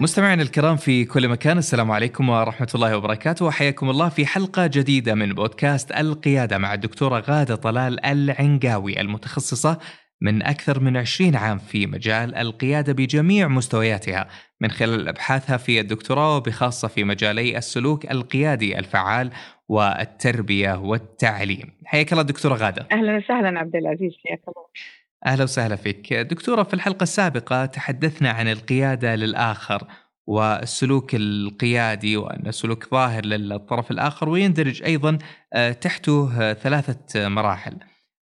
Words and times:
مستمعينا 0.00 0.42
الكرام 0.42 0.76
في 0.76 1.04
كل 1.04 1.28
مكان 1.28 1.58
السلام 1.58 1.90
عليكم 1.90 2.28
ورحمة 2.28 2.68
الله 2.74 2.96
وبركاته. 2.96 3.44
وحياكم 3.44 3.90
الله 3.90 4.08
في 4.08 4.26
حلقة 4.26 4.66
جديدة 4.66 5.14
من 5.14 5.32
بودكاست 5.32 5.92
القيادة 5.92 6.58
مع 6.58 6.74
الدكتورة 6.74 7.20
غادة 7.20 7.54
طلال 7.54 8.04
العنقاوي 8.04 9.00
المتخصصة 9.00 9.78
من 10.20 10.42
أكثر 10.42 10.80
من 10.80 10.96
20 10.96 11.36
عام 11.36 11.58
في 11.58 11.86
مجال 11.86 12.34
القيادة 12.34 12.92
بجميع 12.92 13.48
مستوياتها 13.48 14.28
من 14.60 14.70
خلال 14.70 15.08
أبحاثها 15.08 15.56
في 15.56 15.80
الدكتوراه 15.80 16.36
وبخاصة 16.36 16.88
في 16.88 17.04
مجالي 17.04 17.58
السلوك 17.58 18.10
القيادي 18.10 18.78
الفعال 18.78 19.30
والتربية 19.68 20.78
والتعليم. 20.78 21.72
حياك 21.84 22.12
الله 22.12 22.22
دكتورة 22.22 22.54
غادة. 22.54 22.86
أهلا 22.92 23.16
وسهلا 23.16 23.58
عبد 23.58 23.76
العزيز 23.76 24.12
حياك 24.26 24.40
الله. 24.48 24.66
أهلا 25.26 25.44
وسهلا 25.44 25.76
فيك. 25.76 26.12
دكتورة 26.12 26.62
في 26.62 26.74
الحلقة 26.74 27.02
السابقة 27.02 27.66
تحدثنا 27.66 28.30
عن 28.30 28.48
القيادة 28.48 29.14
للآخر 29.14 29.86
والسلوك 30.26 31.14
القيادي 31.14 32.16
وأن 32.16 32.46
السلوك 32.46 32.90
ظاهر 32.90 33.24
للطرف 33.24 33.90
الآخر 33.90 34.28
ويندرج 34.28 34.82
أيضا 34.82 35.18
آه، 35.52 35.72
تحته 35.72 36.52
ثلاثة 36.52 37.28
مراحل. 37.28 37.76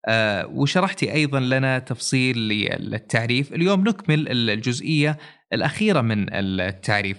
آه، 0.08 0.46
وشرحتي 0.48 1.14
أيضا 1.14 1.40
لنا 1.40 1.80
تفصيل 1.80 2.38
للتعريف. 2.38 3.54
اليوم 3.54 3.88
نكمل 3.88 4.50
الجزئية 4.50 5.18
الأخيرة 5.54 6.02
من 6.02 6.34
التعريف. 6.34 7.18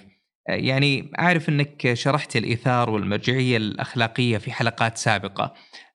آه، 0.48 0.52
يعني 0.52 1.12
أعرف 1.18 1.48
أنك 1.48 1.94
شرحت 1.94 2.36
الإيثار 2.36 2.90
والمرجعية 2.90 3.56
الأخلاقية 3.56 4.38
في 4.38 4.52
حلقات 4.52 4.96
سابقة 4.98 5.54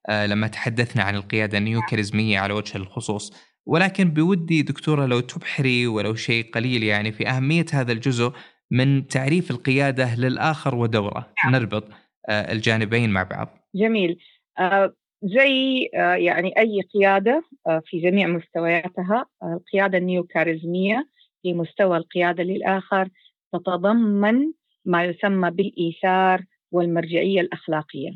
لما 0.09 0.47
تحدثنا 0.47 1.03
عن 1.03 1.15
القيادة 1.15 1.57
النيوكاريزمية 1.57 2.39
على 2.39 2.53
وجه 2.53 2.77
الخصوص. 2.77 3.33
ولكن 3.65 4.09
بودي 4.09 4.61
دكتورة 4.61 5.05
لو 5.05 5.19
تبحري 5.19 5.87
ولو 5.87 6.15
شيء 6.15 6.51
قليل 6.51 6.83
يعني 6.83 7.11
في 7.11 7.27
أهمية 7.27 7.65
هذا 7.73 7.91
الجزء 7.91 8.31
من 8.71 9.07
تعريف 9.07 9.51
القيادة 9.51 10.15
للآخر 10.15 10.75
ودورة 10.75 11.33
نعم. 11.45 11.55
نربط 11.55 11.83
آه، 12.29 12.51
الجانبين 12.51 13.09
مع 13.09 13.23
بعض. 13.23 13.47
جميل 13.75 14.17
آه، 14.59 14.93
زي 15.23 15.89
آه، 15.95 16.15
يعني 16.15 16.53
أي 16.57 16.81
قيادة 16.81 17.43
في 17.85 17.99
جميع 17.99 18.27
مستوياتها 18.27 19.25
القيادة 19.43 19.97
النيوكاريزمية 19.97 21.07
في 21.41 21.53
مستوى 21.53 21.97
القيادة 21.97 22.43
للآخر 22.43 23.09
تتضمن 23.53 24.53
ما 24.85 25.03
يسمى 25.03 25.51
بالإيثار 25.51 26.45
والمرجعية 26.71 27.41
الأخلاقية. 27.41 28.11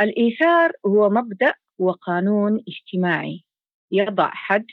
الإيثار 0.00 0.72
هو 0.86 1.10
مبدأ 1.10 1.54
وقانون 1.78 2.64
اجتماعي 2.68 3.43
يضع 3.94 4.30
حد 4.34 4.66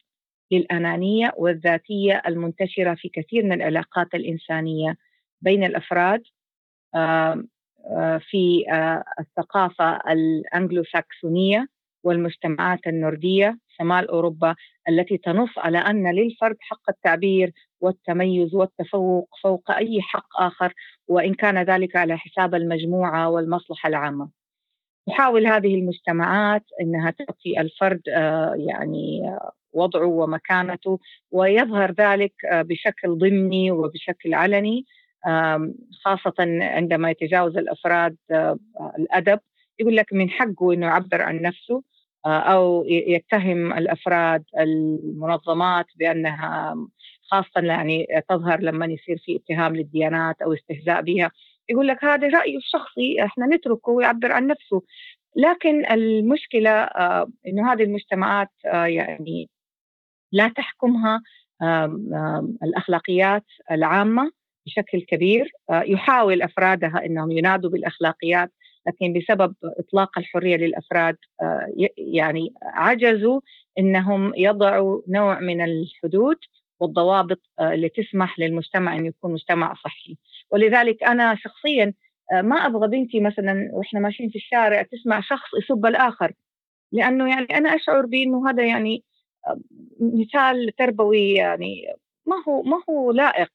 للأنانية 0.51 1.31
والذاتية 1.37 2.21
المنتشرة 2.27 2.95
في 2.95 3.09
كثير 3.09 3.43
من 3.43 3.51
العلاقات 3.53 4.07
الإنسانية 4.15 4.95
بين 5.41 5.63
الأفراد 5.63 6.23
في 8.19 8.63
الثقافة 9.19 9.95
الأنجلو 10.11 10.83
ساكسونية 10.83 11.67
والمجتمعات 12.03 12.87
النوردية 12.87 13.59
شمال 13.77 14.07
أوروبا 14.09 14.55
التي 14.89 15.17
تنص 15.17 15.57
على 15.57 15.77
أن 15.77 16.15
للفرد 16.15 16.57
حق 16.59 16.89
التعبير 16.89 17.51
والتميز 17.81 18.55
والتفوق 18.55 19.29
فوق 19.43 19.71
أي 19.71 20.01
حق 20.01 20.41
آخر 20.41 20.73
وإن 21.07 21.33
كان 21.33 21.63
ذلك 21.63 21.95
على 21.95 22.17
حساب 22.17 22.55
المجموعة 22.55 23.29
والمصلحة 23.29 23.89
العامة. 23.89 24.40
تحاول 25.07 25.47
هذه 25.47 25.75
المجتمعات 25.75 26.63
إنها 26.81 27.11
تعطي 27.11 27.59
الفرد 27.61 28.01
آه، 28.09 28.53
يعني 28.57 29.21
آه، 29.29 29.51
وضعه 29.73 30.05
ومكانته 30.05 30.99
ويظهر 31.31 31.91
ذلك 31.91 32.33
آه، 32.51 32.61
بشكل 32.61 33.17
ضمني 33.17 33.71
وبشكل 33.71 34.33
علني 34.33 34.85
خاصة 36.05 36.35
عندما 36.61 37.09
يتجاوز 37.11 37.57
الأفراد 37.57 38.17
الأدب. 38.99 39.39
يقول 39.79 39.95
لك 39.95 40.13
من 40.13 40.29
حقه 40.29 40.73
أنه 40.73 40.85
يعبر 40.87 41.21
عن 41.21 41.41
نفسه 41.41 41.83
أو 42.25 42.83
يتهم 42.87 43.73
الأفراد 43.73 44.43
المنظمات 44.59 45.85
بأنها 45.95 46.75
خاصة 47.31 47.61
يعني 47.67 48.07
تظهر 48.29 48.61
لما 48.61 48.85
يصير 48.85 49.17
في 49.25 49.35
اتهام 49.35 49.75
للديانات 49.75 50.41
أو 50.41 50.53
استهزاء 50.53 51.01
بها. 51.01 51.31
يقول 51.71 51.87
لك 51.87 52.03
هذا 52.03 52.27
رأيه 52.27 52.57
الشخصي 52.57 53.23
إحنا 53.25 53.45
نتركه 53.45 53.91
ويعبر 53.91 54.31
عن 54.31 54.47
نفسه. 54.47 54.81
لكن 55.35 55.85
المشكلة 55.91 56.69
آه 56.69 57.27
إنه 57.47 57.73
هذه 57.73 57.83
المجتمعات 57.83 58.49
آه 58.65 58.85
يعني 58.85 59.49
لا 60.31 60.47
تحكمها 60.47 61.21
الأخلاقيات 62.63 63.45
العامة 63.71 64.31
بشكل 64.65 65.01
كبير. 65.01 65.51
آه، 65.69 65.81
يحاول 65.81 66.41
أفرادها 66.41 67.05
أنهم 67.05 67.31
ينادوا 67.31 67.69
بالأخلاقيات 67.69 68.51
لكن 68.87 69.13
بسبب 69.13 69.55
إطلاق 69.63 70.17
الحرية 70.19 70.55
للأفراد 70.57 71.17
آه، 71.41 71.73
يعني 71.97 72.53
عجزوا 72.63 73.41
أنهم 73.79 74.33
يضعوا 74.37 75.01
نوع 75.07 75.39
من 75.39 75.61
الحدود. 75.61 76.37
والضوابط 76.81 77.39
آه، 77.59 77.73
اللي 77.73 77.89
تسمح 77.89 78.39
للمجتمع 78.39 78.95
أن 78.95 79.05
يكون 79.05 79.33
مجتمع 79.33 79.73
صحي. 79.73 80.17
ولذلك 80.51 81.03
أنا 81.03 81.35
شخصيا 81.35 81.93
آه، 82.33 82.41
ما 82.41 82.55
أبغى 82.55 82.87
بنتي 82.87 83.19
مثلا 83.19 83.69
وإحنا 83.73 83.99
ماشيين 83.99 84.29
في 84.29 84.35
الشارع 84.35 84.81
تسمع 84.83 85.21
شخص 85.21 85.49
يسب 85.63 85.85
الآخر. 85.85 86.33
لأنه 86.91 87.29
يعني 87.29 87.45
أنا 87.57 87.75
أشعر 87.75 88.05
بأنه 88.05 88.49
هذا 88.49 88.65
يعني 88.65 89.03
آه، 89.47 89.59
مثال 90.01 90.71
تربوي 90.77 91.33
يعني 91.33 91.85
ما 92.25 92.35
هو 92.47 92.63
ما 92.63 92.83
هو 92.89 93.11
لائق 93.11 93.49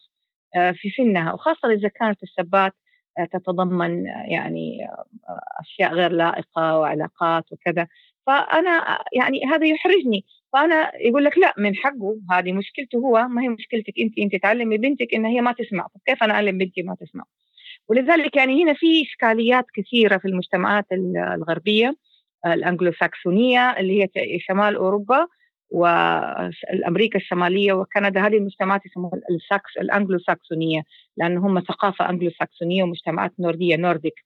في 0.75 0.91
سنها. 0.97 1.33
وخاصة 1.33 1.71
إذا 1.73 1.89
كانت 1.89 2.23
السبات 2.23 2.73
تتضمن 3.33 4.07
يعني 4.07 4.89
أشياء 5.61 5.95
غير 5.95 6.13
لائقة 6.13 6.79
وعلاقات 6.79 7.53
وكذا. 7.53 7.89
فأنا 8.27 8.99
يعني 9.13 9.45
هذا 9.47 9.67
يحرجني. 9.67 10.25
فأنا 10.57 10.93
يقول 11.01 11.25
لك 11.25 11.39
لا 11.39 11.55
من 11.59 11.77
حقه 11.77 12.19
هذه 12.31 12.53
مشكلته 12.53 12.99
هو 12.99 13.29
ما 13.29 13.43
هي 13.43 13.49
مشكلتك 13.49 13.93
انت؟ 14.01 14.19
انت 14.19 14.43
تعلمي 14.43 14.79
بنتك 14.79 15.15
إن 15.15 15.27
هي 15.27 15.41
ما 15.41 15.53
تسمع 15.53 15.89
كيف 16.07 16.23
أنا 16.23 16.35
أعلم 16.35 16.59
بنتي 16.59 16.83
ما 16.83 16.95
تسمع؟ 17.01 17.25
ولذلك 17.89 18.37
يعني 18.37 18.63
هنا 18.65 18.75
في 18.75 19.03
إشكاليات 19.03 19.65
كثيرة 19.75 20.19
في 20.19 20.29
المجتمعات 20.29 20.85
الغربية 21.35 21.97
الانجلو 22.47 22.93
ساكسونيه 22.93 23.71
اللي 23.71 24.03
هي 24.03 24.09
شمال 24.39 24.77
أوروبا 24.77 25.27
والامريكا 25.71 27.19
الشمالية 27.19 27.73
وكندا 27.73 28.27
هذه 28.27 28.37
المجتمعات 28.37 28.87
يسموها 28.87 29.21
الساكس 29.31 29.77
الانجلو 29.81 30.19
ساكسونيه 30.19 30.83
لأن 31.17 31.37
هم 31.37 31.61
ثقافة 31.61 32.11
انجلو 32.11 32.31
ساكسونيه 32.31 32.83
ومجتمعات 32.83 33.33
نوردية 33.41 33.77
Nordic. 33.77 34.25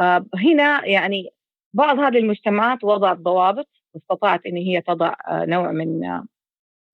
آه، 0.00 0.26
هنا 0.34 0.86
يعني 0.86 1.30
بعض 1.74 1.98
هذه 1.98 2.18
المجتمعات 2.18 2.84
وضعت 2.84 3.16
ضوابط 3.18 3.79
واستطاعت 3.94 4.46
إن 4.46 4.56
هي 4.56 4.80
تضع 4.80 5.14
آه، 5.28 5.44
نوع 5.44 5.72
من 5.72 6.04
آه، 6.04 6.26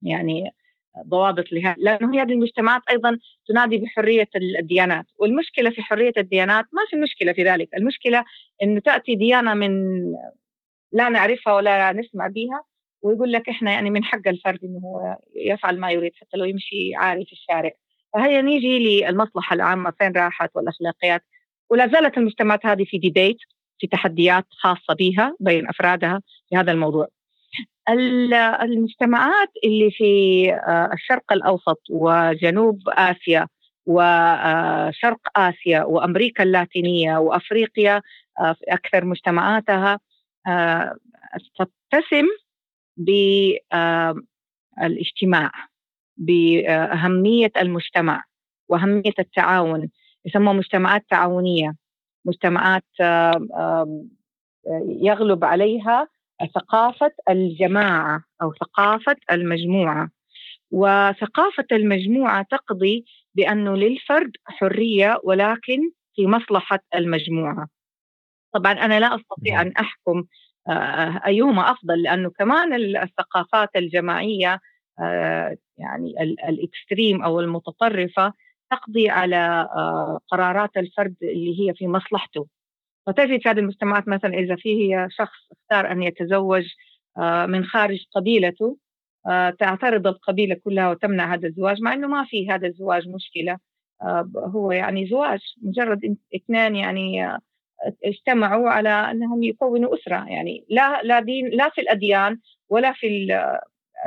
يعني 0.01 0.51
ضوابط 1.07 1.51
لها 1.51 1.75
لأنه 1.79 2.21
هذه 2.21 2.31
المجتمعات 2.31 2.81
أيضا 2.89 3.19
تنادي 3.47 3.77
بحرية 3.77 4.29
الديانات 4.35 5.05
والمشكلة 5.19 5.69
في 5.69 5.81
حرية 5.81 6.13
الديانات 6.17 6.65
ما 6.73 6.81
في 6.89 6.95
مشكلة 6.95 7.33
في 7.33 7.43
ذلك 7.43 7.75
المشكلة 7.75 8.25
انه 8.63 8.79
تأتي 8.79 9.15
ديانة 9.15 9.53
من 9.53 9.71
لا 10.91 11.09
نعرفها 11.09 11.53
ولا 11.53 11.93
نسمع 11.93 12.27
بها 12.27 12.63
ويقول 13.01 13.31
لك 13.31 13.49
إحنا 13.49 13.71
يعني 13.71 13.89
من 13.89 14.03
حق 14.03 14.27
الفرد 14.27 14.59
إنه 14.63 14.79
هو 14.79 15.17
يفعل 15.35 15.79
ما 15.79 15.91
يريد 15.91 16.11
حتى 16.15 16.37
لو 16.37 16.45
يمشي 16.45 16.95
عاري 16.95 17.25
في 17.25 17.31
الشارع. 17.31 17.71
فهي 18.13 18.41
نيجي 18.41 18.79
للمصلحة 18.79 19.53
العامة 19.53 19.91
فين 19.99 20.11
راحت 20.11 20.55
والأخلاقيات؟ 20.55 21.23
ولا 21.69 21.87
زالت 21.87 22.17
المجتمعات 22.17 22.65
هذه 22.65 22.85
في 22.85 22.97
ديبيت 22.97 23.37
في 23.79 23.87
تحديات 23.87 24.45
خاصة 24.49 24.93
بها 24.99 25.35
بين 25.39 25.67
أفرادها 25.67 26.21
في 26.49 26.57
هذا 26.57 26.71
الموضوع. 26.71 27.07
المجتمعات 28.61 29.49
اللي 29.63 29.91
في 29.91 30.03
آه، 30.53 30.89
الشرق 30.93 31.33
الأوسط 31.33 31.81
وجنوب 31.89 32.81
آسيا 32.89 33.47
وشرق 33.85 35.19
آسيا 35.35 35.83
وأمريكا 35.83 36.43
اللاتينية 36.43 37.17
وأفريقيا 37.17 38.01
آه، 38.39 38.53
في 38.53 38.63
أكثر 38.67 39.05
مجتمعاتها 39.05 39.99
آه، 40.47 40.95
تتسم 41.91 42.25
بالاجتماع 42.97 45.51
بأهمية 46.17 47.51
المجتمع 47.57 48.23
وأهمية 48.69 49.13
التعاون 49.19 49.89
يسموها 50.25 50.53
مجتمعات 50.53 51.05
تعاونية. 51.09 51.75
مجتمعات 52.27 52.83
يغلب 54.85 55.45
عليها 55.45 56.07
ثقافة 56.55 57.11
الجماعة 57.29 58.23
أو 58.41 58.53
ثقافة 58.53 59.15
المجموعة. 59.31 60.09
وثقافة 60.71 61.65
المجموعة 61.71 62.45
تقضي 62.51 63.05
بأنه 63.35 63.77
للفرد 63.77 64.31
حرية 64.45 65.19
ولكن 65.23 65.91
في 66.15 66.27
مصلحة 66.27 66.79
المجموعة. 66.95 67.67
طبعا 68.53 68.71
أنا 68.71 68.99
لا 68.99 69.15
أستطيع 69.15 69.61
أن 69.61 69.73
أحكم 69.79 70.23
آه، 70.69 71.21
أيهما 71.25 71.71
أفضل 71.71 72.01
لأنه 72.01 72.29
كمان 72.29 72.73
الثقافات 73.03 73.69
الجماعية 73.75 74.59
آه، 74.99 75.57
يعني 75.77 76.13
الإكستريم 76.49 77.23
أو 77.23 77.39
المتطرفة 77.39 78.33
تقضي 78.71 79.09
على 79.09 79.69
آه، 79.75 80.19
قرارات 80.27 80.77
الفرد 80.77 81.15
اللي 81.23 81.69
هي 81.69 81.73
في 81.73 81.87
مصلحته. 81.87 82.47
فتجد 83.07 83.41
في 83.43 83.49
هذه 83.49 83.59
المجتمعات 83.59 84.07
مثلا 84.07 84.33
إذا 84.33 84.55
فيه 84.55 85.07
شخص 85.09 85.37
اختار 85.51 85.91
أن 85.91 86.03
يتزوج 86.03 86.65
من 87.47 87.65
خارج 87.65 88.05
قبيلته 88.15 88.77
تعترض 89.59 90.07
القبيلة 90.07 90.55
كلها 90.63 90.89
وتمنع 90.89 91.33
هذا 91.33 91.47
الزواج 91.47 91.81
مع 91.81 91.93
أنه 91.93 92.07
ما 92.07 92.25
في 92.25 92.49
هذا 92.51 92.67
الزواج 92.67 93.07
مشكلة 93.09 93.57
هو 94.37 94.71
يعني 94.71 95.07
زواج 95.07 95.39
مجرد 95.61 96.17
اثنين 96.35 96.75
يعني 96.75 97.37
اجتمعوا 98.05 98.69
على 98.69 98.89
أنهم 98.89 99.43
يكونوا 99.43 99.95
أسرة 99.95 100.25
يعني 100.29 100.65
لا 100.69 101.01
لا 101.03 101.19
دين 101.19 101.49
لا 101.49 101.69
في 101.69 101.81
الأديان 101.81 102.39
ولا 102.69 102.93
في 102.93 103.07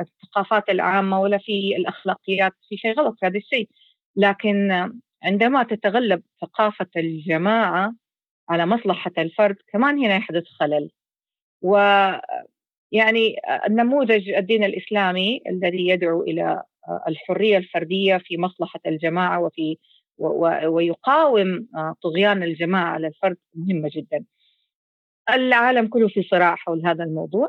الثقافات 0.01 0.69
العامة 0.69 1.21
ولا 1.21 1.37
في 1.37 1.75
الأخلاقيات 1.77 2.53
في 2.69 2.77
شيء 2.77 2.93
غلط 2.99 3.15
في 3.19 3.25
هذا 3.25 3.37
الشيء. 3.37 3.69
لكن 4.15 4.71
عندما 5.23 5.63
تتغلب 5.63 6.23
ثقافة 6.41 6.87
الجماعة 6.97 7.93
على 8.49 8.65
مصلحة 8.65 9.11
الفرد 9.17 9.55
كمان 9.73 9.99
هنا 9.99 10.15
يحدث 10.15 10.43
خلل. 10.59 10.91
و 11.61 11.77
يعني 12.91 13.35
النموذج 13.67 14.29
الدين 14.29 14.63
الإسلامي 14.63 15.41
الذي 15.49 15.87
يدعو 15.87 16.23
إلى 16.23 16.63
الحرية 17.07 17.57
الفردية 17.57 18.17
في 18.17 18.37
مصلحة 18.37 18.79
الجماعة 18.85 19.41
وفي 19.41 19.77
ويقاوم 20.67 21.67
طغيان 22.03 22.43
الجماعة 22.43 22.93
على 22.93 23.07
الفرد 23.07 23.37
مهمة 23.55 23.89
جدا. 23.93 24.25
العالم 25.29 25.87
كله 25.87 26.07
في 26.07 26.23
صراع 26.23 26.55
حول 26.55 26.85
هذا 26.87 27.03
الموضوع. 27.03 27.47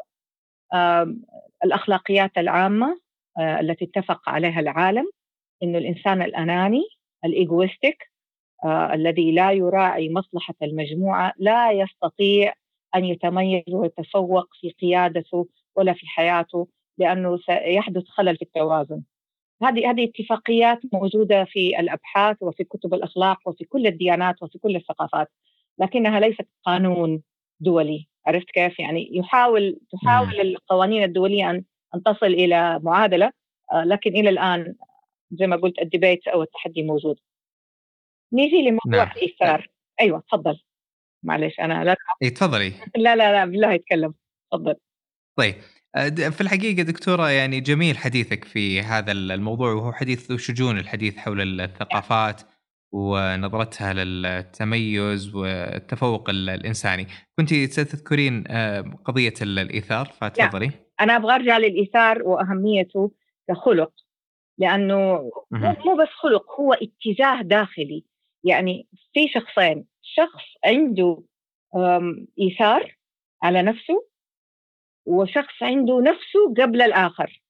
الأخلاقيات 1.64 2.38
العامة 2.38 3.00
آه، 3.38 3.60
التي 3.60 3.84
اتفق 3.84 4.28
عليها 4.28 4.60
العالم. 4.60 5.10
أنه 5.62 5.78
الإنسان 5.78 6.22
الأناني 6.22 6.82
الإيغويستيك 7.24 8.12
آه، 8.64 8.94
الذي 8.94 9.32
لا 9.32 9.52
يراعي 9.52 10.12
مصلحة 10.12 10.54
المجموعة 10.62 11.32
لا 11.38 11.72
يستطيع 11.72 12.54
أن 12.94 13.04
يتميز 13.04 13.62
ويتفوق 13.68 14.48
في 14.60 14.70
قيادته 14.70 15.48
ولا 15.76 15.92
في 15.92 16.06
حياته 16.06 16.68
لأنه 16.98 17.38
سيحدث 17.38 18.04
خلل 18.08 18.36
في 18.36 18.42
التوازن. 18.42 19.02
هذه 19.62 19.90
هذه 19.90 20.04
اتفاقيات 20.04 20.80
موجودة 20.92 21.44
في 21.44 21.80
الأبحاث 21.80 22.36
وفي 22.40 22.64
كتب 22.64 22.94
الأخلاق 22.94 23.38
وفي 23.46 23.64
كل 23.64 23.86
الديانات 23.86 24.42
وفي 24.42 24.58
كل 24.58 24.76
الثقافات 24.76 25.28
لكنها 25.78 26.20
ليست 26.20 26.48
قانون 26.64 27.22
دولي. 27.60 28.06
عرفت 28.26 28.50
كيف؟ 28.50 28.78
يعني 28.78 29.16
يحاول 29.16 29.80
تحاول 29.92 30.40
القوانين 30.40 31.02
الدولية 31.02 31.50
أن 31.50 31.64
أن 31.94 32.02
تصل 32.02 32.26
إلى 32.26 32.80
معادلة 32.82 33.32
آه، 33.72 33.84
لكن 33.84 34.10
إلى 34.10 34.28
الآن 34.28 34.74
زي 35.32 35.46
ما 35.46 35.56
قلت 35.56 35.78
الديبيت 35.78 36.28
أو 36.28 36.42
التحدي 36.42 36.82
موجود. 36.82 37.16
نيجي 38.32 38.56
لموضوع 38.56 39.04
نعم. 39.04 39.12
الإيثار. 39.16 39.70
أيوه 40.00 40.22
تفضل. 40.28 40.60
معلش 41.22 41.60
أنا 41.60 41.84
لا 41.84 41.96
اي 42.22 42.30
تفضلي. 42.30 42.72
لا 42.96 43.16
لا 43.16 43.32
لا 43.32 43.44
بالله 43.44 43.72
يتكلم. 43.72 44.14
تفضل. 44.52 44.74
طيب 45.38 45.54
آه، 45.96 46.08
في 46.08 46.40
الحقيقة 46.40 46.82
دكتورة 46.82 47.30
يعني 47.30 47.60
جميل 47.60 47.98
حديثك 47.98 48.44
في 48.44 48.80
هذا 48.80 49.12
الموضوع 49.12 49.72
وهو 49.72 49.92
حديث 49.92 50.32
شجون 50.32 50.78
الحديث 50.78 51.16
حول 51.16 51.60
الثقافات 51.60 52.42
ونظرتها 52.92 53.92
للتميز 53.92 55.34
والتفوق 55.34 56.30
الإنساني. 56.30 57.06
كنت 57.38 57.54
ستذكرين 57.54 58.44
آه، 58.48 58.80
قضية 59.04 59.34
الإيثار 59.42 60.06
فتفضلي. 60.20 60.70
أنا 61.00 61.16
أبغى 61.16 61.34
أرجع 61.34 61.58
للإيثار 61.58 62.22
وأهميته 62.22 63.10
كخلق. 63.48 63.92
لأنه 64.58 65.30
مو 65.52 65.94
بس 65.96 66.08
خلق 66.08 66.60
هو 66.60 66.72
اتجاه 66.72 67.42
داخلي. 67.42 68.04
يعني 68.44 68.88
في 69.12 69.28
شخصين 69.28 69.86
شخص 70.02 70.44
عنده 70.64 71.22
إيثار 72.40 72.96
على 73.42 73.62
نفسه 73.62 74.06
وشخص 75.06 75.62
عنده 75.62 76.00
نفسه 76.00 76.54
قبل 76.58 76.82
الآخر 76.82 77.42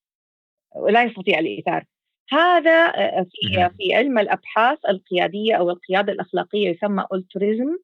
ولا 0.76 1.04
يستطيع 1.04 1.38
الإيثار. 1.38 1.84
هذا 2.30 2.86
آه، 2.86 3.26
في 3.30 3.56
نعم. 3.56 3.70
في 3.70 3.94
علم 3.94 4.18
الأبحاث 4.18 4.78
القيادية 4.88 5.54
أو 5.54 5.70
القيادة 5.70 6.12
الأخلاقية 6.12 6.68
يسمى 6.68 7.06
التوريزم 7.14 7.76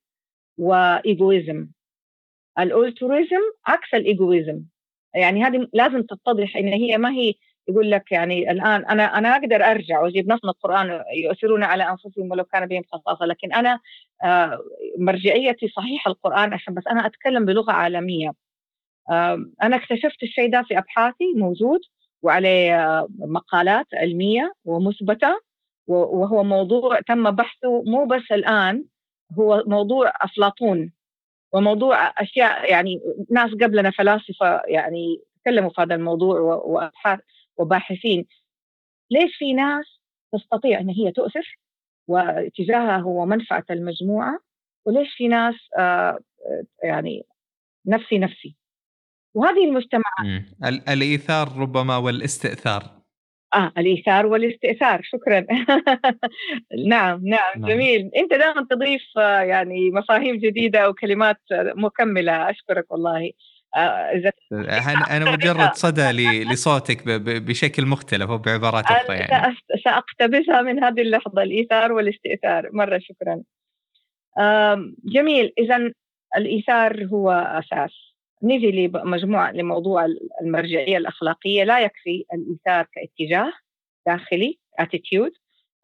وايجويزم 0.58 1.68
الالتوريزم 2.58 3.40
عكس 3.66 3.94
الايجويزم 3.94 4.62
يعني 5.14 5.44
هذه 5.44 5.68
لازم 5.72 6.02
تتضح 6.02 6.56
إن 6.56 6.68
هي 6.68 6.98
ما 6.98 7.10
هي 7.10 7.34
يقول 7.68 7.90
لك 7.90 8.12
يعني 8.12 8.50
الآن 8.50 8.84
أنا 8.84 9.18
أنا 9.18 9.36
أقدر 9.36 9.56
أرجع 9.64 10.00
وأجيب 10.00 10.32
نص 10.32 10.44
من 10.44 10.50
القرآن 10.50 11.02
يؤثرون 11.24 11.62
على 11.62 11.90
أنفسهم 11.90 12.30
ولو 12.30 12.44
كان 12.44 12.66
بهم 12.66 12.82
خصاصة 12.92 13.26
لكن 13.26 13.52
أنا 13.52 13.80
آه، 14.24 14.58
مرجعيتي 14.98 15.68
صحيح 15.68 16.06
القرآن 16.06 16.52
عشان 16.54 16.74
بس 16.74 16.86
أنا 16.86 17.06
أتكلم 17.06 17.44
بلغة 17.44 17.72
عالمية. 17.72 18.32
أنا 19.62 19.76
اكتشفت 19.76 20.22
الشيء 20.22 20.50
ده 20.52 20.62
في 20.62 20.78
أبحاثي 20.78 21.32
موجود 21.36 21.80
وعليه 22.22 22.84
آه، 22.84 23.08
مقالات 23.18 23.86
علمية 23.94 24.52
ومثبتة 24.64 25.40
وهو 25.86 26.44
موضوع 26.44 27.00
تم 27.00 27.30
بحثه 27.30 27.82
مو 27.86 28.04
بس 28.06 28.32
الآن 28.32 28.84
هو 29.38 29.64
موضوع 29.66 30.12
أفلاطون 30.20 30.92
وموضوع 31.52 32.12
أشياء 32.22 32.70
يعني 32.70 33.00
ناس 33.30 33.50
قبلنا 33.50 33.90
فلاسفة 33.90 34.62
يعني 34.66 35.20
تكلموا 35.40 35.70
في 35.70 35.80
هذا 35.82 35.94
الموضوع 35.94 36.40
وأبحاث 36.40 37.20
وباحثين. 37.58 38.26
ليش 39.10 39.36
في 39.38 39.52
ناس 39.52 40.00
تستطيع 40.32 40.80
أن 40.80 40.88
هي 40.88 41.12
تؤثر 41.12 41.58
واتجاهها 42.08 42.98
هو 42.98 43.26
منفعة 43.26 43.64
المجموعة 43.70 44.38
وليش 44.86 45.14
في 45.16 45.28
ناس 45.28 45.54
آه، 45.78 46.18
يعني 46.84 47.22
نفسي 47.86 48.18
نفسي؟ 48.18 48.56
وهذه 49.34 49.64
المجتمعات 49.64 50.44
الإيثار 50.88 51.58
ربما 51.58 51.96
والاستئثار. 51.96 52.98
آه 53.54 53.72
الإيثار 53.78 54.26
والاستئثار. 54.26 55.00
شكرا. 55.02 55.40
نعم, 56.88 57.20
نعم 57.24 57.40
نعم. 57.56 57.68
جميل. 57.68 58.10
أنت 58.16 58.30
دائما 58.30 58.66
تضيف 58.70 59.02
آه، 59.18 59.40
يعني 59.40 59.90
مفاهيم 59.90 60.36
جديدة 60.36 60.88
وكلمات 60.88 61.40
مكملة. 61.52 62.50
أشكرك 62.50 62.92
والله. 62.92 63.30
آه، 63.76 63.78
إذا 63.78 64.32
أنا 65.16 65.32
مجرد 65.32 65.74
صدى 65.74 66.10
لصوتك 66.52 67.08
بشكل 67.18 67.86
مختلف 67.86 68.30
وبعبارات 68.30 68.84
أخرى 68.84 69.16
يعني 69.16 69.56
سأقتبسها 69.84 70.62
من 70.62 70.84
هذه 70.84 71.00
اللحظة 71.00 71.42
الإيثار 71.42 71.92
والاستئثار. 71.92 72.68
مرة 72.72 72.98
شكرا. 72.98 73.42
جميل. 75.04 75.52
اذا 75.58 75.92
الإيثار 76.36 77.06
هو 77.06 77.30
أساس. 77.30 77.90
نيجي 78.42 78.86
لمجموعة 78.86 79.52
لموضوع 79.52 80.06
المرجعية 80.42 80.96
الأخلاقية. 80.96 81.64
لا 81.64 81.80
يكفي 81.80 82.24
الإيثار 82.34 82.86
كاتجاه 82.92 83.52
داخلي 84.06 84.58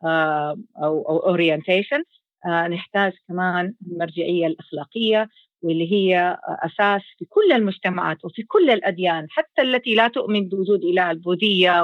آه، 0.05 0.57
أو 0.83 1.03
أو 1.03 1.37
orientation. 1.37 2.03
آه، 2.47 2.69
نحتاج 2.69 3.13
كمان 3.29 3.75
المرجعية 3.87 4.47
الأخلاقية. 4.47 5.29
واللي 5.65 5.93
هي 5.93 6.39
أساس 6.47 7.03
في 7.19 7.25
كل 7.25 7.53
المجتمعات 7.53 8.25
وفي 8.25 8.43
كل 8.43 8.71
الأديان 8.71 9.27
حتى 9.31 9.63
التي 9.63 9.95
لا 9.95 10.09
تؤمن 10.09 10.49
بوجود 10.49 10.85
إله 10.85 11.11
البوذية 11.11 11.83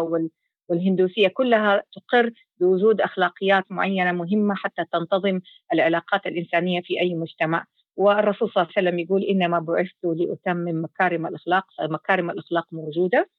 والهندوسية 0.68 1.28
كلها 1.28 1.82
تقر 1.92 2.30
بوجود 2.60 3.00
أخلاقيات 3.00 3.72
معينة 3.72 4.12
مهمة 4.12 4.54
حتى 4.54 4.84
تنتظم 4.92 5.40
العلاقات 5.72 6.26
الإنسانية 6.26 6.80
في 6.80 7.00
أي 7.00 7.14
مجتمع. 7.14 7.66
والرسول 7.96 8.50
صلى 8.50 8.62
الله 8.62 8.72
عليه 8.76 8.88
وسلم 8.88 8.98
يقول 8.98 9.22
إنما 9.22 9.58
بعثت 9.58 10.04
لأتمم 10.04 10.84
مكارم 10.84 11.26
الأخلاق 11.26 11.64
فمكارم 11.78 12.30
الأخلاق 12.30 12.66
موجودة 12.72 13.30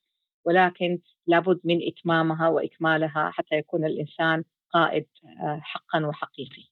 ولكن 0.46 1.00
لابد 1.28 1.60
من 1.64 1.80
إتمامها 1.88 2.48
وإكمالها 2.48 3.32
حتى 3.32 3.56
يكون 3.56 3.86
الإنسان 3.86 4.44
قائد 4.74 5.06
آه، 5.44 5.60
حقا 5.64 6.06
وحقيقي 6.06 6.71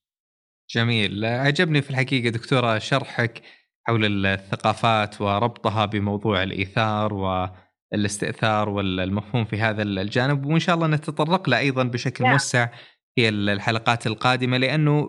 جميل 0.71 1.25
عجبني 1.25 1.81
في 1.81 1.89
الحقيقة 1.89 2.29
دكتورة 2.29 2.79
شرحك 2.79 3.41
حول 3.87 4.25
الثقافات 4.25 5.21
وربطها 5.21 5.85
بموضوع 5.85 6.43
الإيثار 6.43 7.13
والاستئثار 7.13 8.69
والمفهوم 8.69 9.45
في 9.45 9.61
هذا 9.61 9.83
الجانب 9.83 10.45
وإن 10.45 10.59
شاء 10.59 10.75
الله 10.75 10.87
نتطرق 10.87 11.49
له 11.49 11.59
أيضا 11.59 11.83
بشكل 11.83 12.23
نعم. 12.23 12.33
موسع 12.33 12.69
في 13.15 13.29
الحلقات 13.29 14.07
القادمة 14.07 14.57
لأنه 14.57 15.07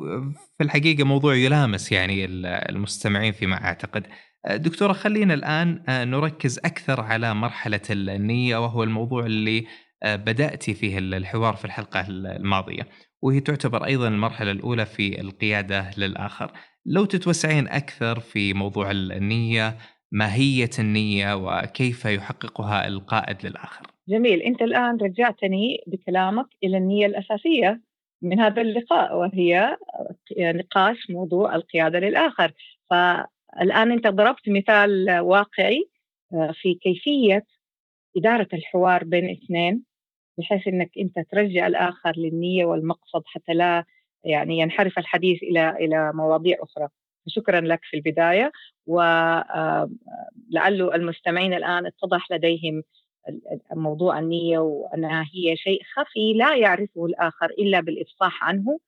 في 0.58 0.64
الحقيقة 0.64 1.04
موضوع 1.04 1.34
يلامس 1.34 1.92
يعني 1.92 2.24
المستمعين 2.44 3.32
فيما 3.32 3.64
أعتقد. 3.64 4.06
دكتورة 4.50 4.92
خلينا 4.92 5.34
الآن 5.34 5.84
نركز 5.88 6.58
أكثر 6.58 7.00
على 7.00 7.34
مرحلة 7.34 7.80
النية 7.90 8.56
وهو 8.56 8.82
الموضوع 8.82 9.26
اللي 9.26 9.66
بدأتي 10.04 10.74
فيه 10.74 10.98
الحوار 10.98 11.56
في 11.56 11.64
الحلقة 11.64 12.06
الماضية 12.08 12.88
وهي 13.22 13.40
تعتبر 13.40 13.84
أيضا 13.84 14.08
المرحلة 14.08 14.50
الأولى 14.50 14.86
في 14.86 15.20
القيادة 15.20 15.90
للآخر. 15.98 16.52
لو 16.86 17.04
تتوسعين 17.04 17.68
أكثر 17.68 18.20
في 18.20 18.54
موضوع 18.54 18.90
النية 18.90 19.76
ماهية 20.12 20.70
النية 20.78 21.34
وكيف 21.34 22.04
يحققها 22.04 22.86
القائد 22.86 23.46
للآخر؟ 23.46 23.86
جميل. 24.08 24.42
أنت 24.42 24.62
الآن 24.62 24.96
رجعتني 24.96 25.78
بكلامك 25.86 26.46
إلى 26.64 26.76
النية 26.76 27.06
الأساسية 27.06 27.80
من 28.22 28.40
هذا 28.40 28.62
اللقاء 28.62 29.16
وهي 29.16 29.76
نقاش 30.38 31.10
موضوع 31.10 31.54
القيادة 31.54 31.98
للآخر. 31.98 32.52
فالآن 32.90 33.92
أنت 33.92 34.06
ضربت 34.06 34.48
مثال 34.48 35.20
واقعي 35.20 35.90
آه، 36.32 36.52
في 36.54 36.74
كيفية 36.74 37.46
إدارة 38.16 38.48
الحوار 38.52 39.04
بين 39.04 39.30
اثنين. 39.30 39.89
بحيث 40.40 40.68
أنك 40.68 40.90
أنت 40.98 41.18
ترجع 41.30 41.66
الآخر 41.66 42.12
للنية 42.16 42.64
والمقصد 42.64 43.22
حتى 43.26 43.52
لا 43.54 43.84
يعني 44.24 44.58
ينحرف 44.58 44.98
الحديث 44.98 45.42
إلى 45.42 45.70
إلى 45.70 46.12
مواضيع 46.14 46.56
أخرى. 46.60 46.88
شكرا 47.28 47.60
لك 47.60 47.80
في 47.82 47.96
البداية 47.96 48.52
ولعل 48.86 49.46
المستمعين 50.94 51.54
الآن 51.54 51.86
اتضح 51.86 52.30
لديهم 52.30 52.82
موضوع 53.74 54.18
النية 54.18 54.58
وأنها 54.58 55.22
هي 55.34 55.56
شيء 55.56 55.80
خفي 55.94 56.32
لا 56.32 56.56
يعرفه 56.56 57.06
الآخر 57.06 57.46
إلا 57.46 57.80
بالإفصاح 57.80 58.44
عنه. 58.44 58.78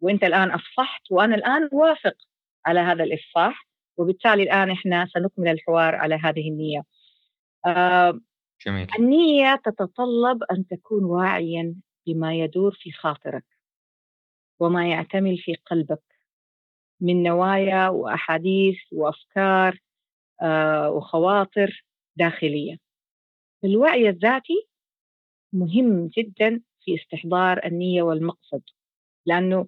وأنت 0.00 0.24
الآن 0.24 0.50
أفصحت 0.50 1.02
وأنا 1.10 1.34
الآن 1.34 1.68
وافق 1.72 2.14
على 2.66 2.80
هذا 2.80 3.04
الإفصاح 3.04 3.66
وبالتالي 3.96 4.42
الآن 4.42 4.70
إحنا 4.70 5.06
سنكمل 5.06 5.48
الحوار 5.48 5.94
على 5.94 6.14
هذه 6.14 6.48
النية. 6.48 6.82
جميل. 8.66 8.86
النية 8.98 9.56
تتطلب 9.64 10.42
أن 10.42 10.66
تكون 10.66 11.04
واعيا 11.04 11.74
بما 12.06 12.34
يدور 12.34 12.74
في 12.80 12.92
خاطرك 12.92 13.44
وما 14.60 14.90
يعتمل 14.90 15.38
في 15.38 15.54
قلبك 15.54 16.02
من 17.00 17.22
نوايا 17.22 17.88
وأحاديث 17.88 18.78
وأفكار 18.92 19.78
آه، 20.42 20.90
وخواطر 20.90 21.84
داخلية 22.16 22.76
الوعي 23.64 24.08
الذاتي 24.08 24.68
مهم 25.52 26.06
جدا 26.18 26.60
في 26.80 26.94
استحضار 26.94 27.66
النية 27.66 28.02
والمقصد 28.02 28.62
لأنه 29.26 29.66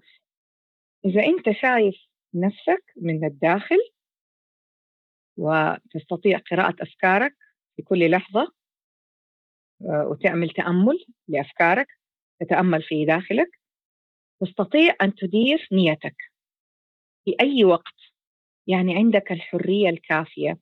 إذا 1.04 1.22
أنت 1.24 1.50
شايف 1.50 2.06
نفسك 2.34 2.92
من 2.96 3.24
الداخل 3.24 3.78
وتستطيع 5.36 6.38
قراءة 6.38 6.82
أفكارك 6.82 7.36
في 7.76 7.82
كل 7.82 8.10
لحظة 8.10 8.42
آه، 8.42 8.63
وتعمل 9.80 10.50
تأمل 10.50 11.04
لأفكارك 11.28 11.86
تتأمل 12.40 12.82
في 12.82 13.04
داخلك. 13.04 13.48
تستطيع 14.40 14.94
أن 15.02 15.14
تدير 15.14 15.68
نيتك 15.72 16.16
في 17.24 17.36
أي 17.40 17.64
وقت. 17.64 17.94
يعني 18.66 18.96
عندك 18.96 19.32
الحرية 19.32 19.88
الكافية 19.88 20.58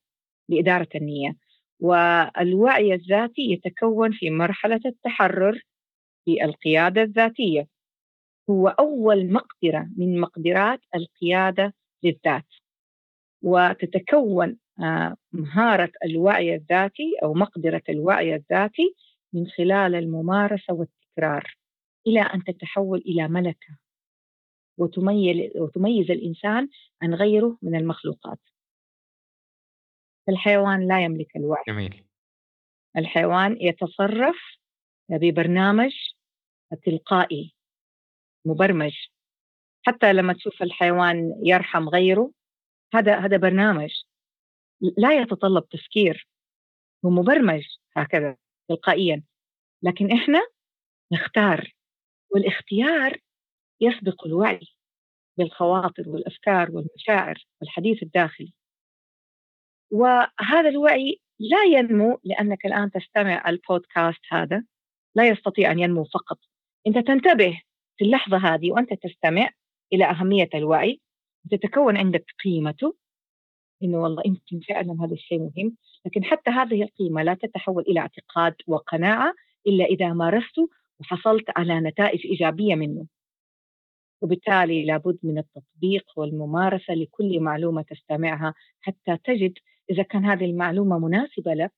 لإدارة 0.49 0.89
النية 0.95 1.37
والوعي 1.81 2.95
الذاتي 2.95 3.43
يتكون 3.43 4.13
في 4.13 4.31
مرحلة 4.31 4.81
التحرر 4.87 5.63
في 6.25 6.45
القيادة 6.45 7.03
الذاتية. 7.03 7.69
هو 8.51 8.69
أول 8.69 9.33
مقدرة 9.33 9.91
من 9.97 10.21
مقدرات 10.21 10.81
القيادة 10.95 11.75
للذات. 12.03 12.47
وتتكون 13.43 14.49
آه، 14.51 14.62
مهارة 15.33 15.93
الوعي 16.05 16.55
الذاتي 16.55 17.17
أو 17.23 17.35
مقدرة 17.35 17.83
الوعي 17.89 18.35
الذاتي 18.35 18.95
من 19.33 19.47
خلال 19.47 19.95
الممارسة 19.95 20.75
والتكرار 20.75 21.57
إلى 22.07 22.21
أن 22.21 22.45
تتحول 22.45 22.99
إلى 22.99 23.29
ملكة 23.29 23.79
وتميز, 24.79 25.51
وتميز 25.57 26.11
الإنسان 26.11 26.69
عن 27.03 27.15
غيره 27.15 27.59
من 27.63 27.77
المخلوقات. 27.77 28.39
الحيوان 30.29 30.89
لا 30.89 31.05
يملك 31.05 31.37
الوعي. 31.37 31.65
جميل. 31.69 32.05
الحيوان 32.97 33.57
يتصرف 33.61 34.37
ببرنامج 35.09 35.93
تلقائي 36.85 37.55
مبرمج. 38.47 38.95
حتى 39.87 40.13
لما 40.13 40.33
تشوف 40.33 40.63
الحيوان 40.63 41.41
يرحم 41.43 41.89
غيره 41.89 42.33
هذا 42.95 43.19
هذا 43.19 43.37
برنامج. 43.37 43.91
لا 44.83 45.21
يتطلب 45.21 45.69
تفكير 45.69 46.29
هو 47.05 47.11
مبرمج 47.11 47.65
هكذا 47.97 48.37
تلقائيا 48.69 49.23
لكن 49.83 50.13
إحنا 50.13 50.47
نختار 51.13 51.73
والاختيار 52.31 53.19
يسبق 53.81 54.27
الوعي 54.27 54.69
بالخواطر 55.39 56.09
والأفكار 56.09 56.71
والمشاعر 56.71 57.45
والحديث 57.61 58.03
الداخلي. 58.03 58.53
وهذا 59.91 60.69
الوعي 60.69 61.21
لا 61.39 61.65
ينمو 61.65 62.21
لأنك 62.25 62.67
الآن 62.67 62.91
تستمع 62.91 63.49
البودكاست 63.49 64.21
هذا 64.31 64.65
لا 65.15 65.29
يستطيع 65.29 65.73
أن 65.73 65.79
ينمو 65.79 66.05
فقط. 66.05 66.39
أنت 66.87 66.99
تنتبه 66.99 67.63
في 67.97 68.05
اللحظة 68.05 68.37
هذه 68.37 68.73
وأنت 68.73 68.95
تستمع 68.95 69.51
إلى 69.93 70.05
أهمية 70.05 70.49
الوعي 70.55 71.01
وتتكون 71.45 71.97
عندك 71.97 72.25
قيمته 72.45 72.97
إنه 73.83 73.99
والله 73.99 74.23
يمكن 74.27 74.61
فعلا 74.69 74.97
هذا 75.05 75.13
الشيء 75.13 75.39
مهم 75.39 75.77
لكن 76.07 76.25
حتى 76.25 76.51
هذه 76.51 76.83
القيمة 76.83 77.23
لا 77.23 77.35
تتحول 77.35 77.83
إلى 77.89 78.01
اعتقاد 78.01 78.55
وقناعة 78.67 79.35
إلا 79.67 79.85
إذا 79.85 80.13
مارسته 80.13 80.69
وحصلت 81.01 81.45
على 81.57 81.81
نتائج 81.81 82.27
إيجابية 82.27 82.75
منه. 82.75 83.07
وبالتالي 84.23 84.85
لابد 84.85 85.19
من 85.23 85.39
التطبيق 85.39 86.05
والممارسة 86.17 86.95
لكل 86.95 87.41
معلومة 87.41 87.83
تستمعها 87.83 88.55
حتى 88.81 89.17
تجد 89.25 89.59
إذا 89.91 90.03
كان 90.03 90.25
هذه 90.25 90.45
المعلومة 90.45 90.99
مناسبة 90.99 91.55
لك 91.55 91.73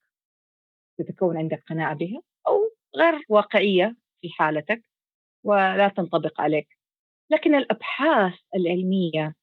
تتكون 0.98 1.36
عندك 1.36 1.62
قناعة 1.68 1.94
بها 1.94 2.20
أو 2.46 2.70
غير 2.96 3.24
واقعية 3.28 3.96
في 4.20 4.28
حالتك 4.30 4.84
ولا 5.44 5.88
تنطبق 5.88 6.40
عليك. 6.40 6.68
لكن 7.30 7.54
الأبحاث 7.54 8.34
العلمية 8.56 9.34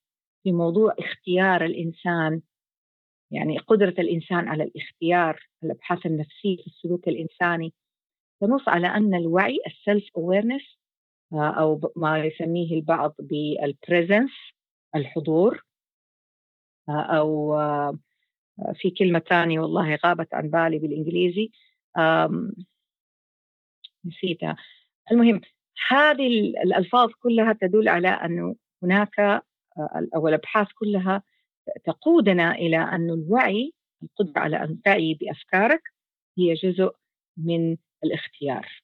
في 0.44 0.51
موضوع 0.51 0.96
اختيار 1.00 1.65
الإنسان 1.65 2.41
يعني 3.31 3.57
قدرة 3.57 3.95
الإنسان 4.00 4.47
على 4.47 4.63
الاختيار 4.63 5.39
الأبحاث 5.63 6.05
النفسية 6.05 6.57
في 6.57 6.67
السلوك 6.67 7.07
الإنساني. 7.07 7.73
تنص 8.41 8.67
على 8.69 8.88
أن 8.88 9.15
الوعي 9.15 9.59
ال 9.67 9.76
self 9.76 10.10
awareness 10.17 10.62
أو 11.33 11.91
ما 11.95 12.25
يسميه 12.25 12.75
البعض 12.75 13.15
بال 13.19 13.42
presence 13.42 14.31
الحضور 14.95 15.63
أو 16.89 17.57
في 18.73 18.89
كلمة 18.89 19.19
ثانية 19.19 19.59
والله 19.59 20.00
غابت 20.05 20.33
عن 20.33 20.50
بالي 20.50 20.79
بالإنجليزي 20.79 21.51
نسيتها. 24.05 24.55
المهم 25.11 25.41
هذه 25.88 26.27
الألفاظ 26.63 27.11
كلها 27.19 27.53
تدل 27.53 27.89
على 27.89 28.07
أنه 28.07 28.55
هناك 28.83 29.43
أو 30.15 30.27
الأبحاث 30.27 30.67
كلها 30.71 31.23
تقودنا 31.86 32.51
إلى 32.56 32.77
أن 32.77 33.10
الوعي 33.10 33.74
القدرة 34.03 34.39
على 34.41 34.63
أن 34.63 34.82
تعي 34.82 35.13
بأفكارك 35.13 35.82
هي 36.38 36.53
جزء 36.53 36.91
من 37.38 37.77
الاختيار. 38.03 38.82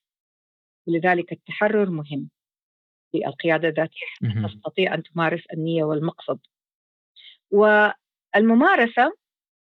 ولذلك 0.88 1.32
التحرر 1.32 1.90
مهم 1.90 2.30
في 3.12 3.26
القيادة 3.26 3.68
الذاتية 3.68 4.06
تستطيع 4.48 4.94
أن 4.94 5.02
تمارس 5.02 5.42
النية 5.52 5.84
والمقصد. 5.84 6.38
والممارسة 7.50 9.12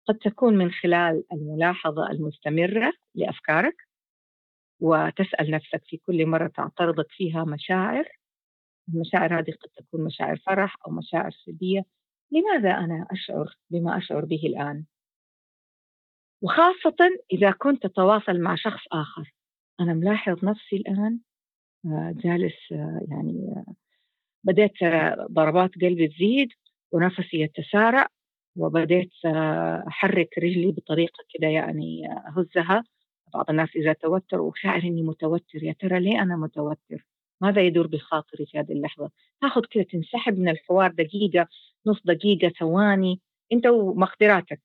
قد 0.07 0.17
تكون 0.17 0.57
من 0.57 0.71
خلال 0.71 1.23
الملاحظة 1.33 2.11
المستمرة 2.11 2.93
لأفكارك 3.15 3.75
وتسأل 4.81 5.51
نفسك 5.51 5.83
في 5.85 5.97
كل 5.97 6.25
مرة 6.25 6.47
تعترضك 6.47 7.07
فيها 7.11 7.43
مشاعر. 7.43 8.09
المشاعر 8.89 9.39
هذه 9.39 9.51
قد 9.51 9.69
تكون 9.75 10.03
مشاعر 10.05 10.37
فرح 10.37 10.75
أو 10.87 10.91
مشاعر 10.91 11.31
سلبية. 11.31 11.85
لماذا 12.31 12.71
أنا 12.77 13.07
أشعر 13.11 13.55
بما 13.69 13.97
أشعر 13.97 14.25
به 14.25 14.41
الآن؟ 14.43 14.85
وخاصة 16.41 16.95
إذا 17.33 17.51
كنت 17.51 17.87
تتواصل 17.87 18.39
مع 18.39 18.55
شخص 18.55 18.81
آخر. 18.91 19.33
أنا 19.79 19.93
ملاحظ 19.93 20.45
نفسي 20.45 20.75
الآن 20.75 21.19
جالس 22.11 22.71
يعني 23.11 23.63
بديت 24.43 24.73
ضربات 25.31 25.71
قلبي 25.75 26.07
تزيد 26.07 26.49
ونفسي 26.91 27.41
يتسارع 27.41 28.07
وبديت 28.57 29.11
أحرك 29.87 30.37
رجلي 30.37 30.71
بطريقة 30.71 31.23
كده 31.33 31.47
يعني 31.47 32.07
أهزها. 32.11 32.83
بعض 33.33 33.49
الناس 33.49 33.69
إذا 33.75 33.93
توتر 33.93 34.41
وشاعر 34.41 34.83
إني 34.83 35.01
متوتر 35.03 35.63
يا 35.63 35.73
ترى 35.79 35.99
ليه 35.99 36.21
أنا 36.21 36.35
متوتر؟ 36.37 37.05
ماذا 37.41 37.61
يدور 37.61 37.87
بخاطري 37.87 38.45
في 38.45 38.59
هذه 38.59 38.71
اللحظة؟ 38.71 39.11
تأخذ 39.41 39.61
كده 39.71 39.83
تنسحب 39.83 40.39
من 40.39 40.49
الحوار 40.49 40.91
دقيقة 40.91 41.47
نص 41.85 42.01
دقيقة 42.05 42.49
ثواني. 42.59 43.21
أنت 43.53 43.67
ومقدراتك. 43.67 44.61